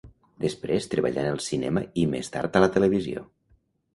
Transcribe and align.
Després 0.45 0.87
treballà 0.93 1.25
en 1.25 1.27
el 1.33 1.43
cinema 1.47 1.83
i 2.03 2.05
més 2.13 2.33
tard 2.37 2.57
a 2.61 2.65
la 2.65 2.73
televisió. 2.79 3.25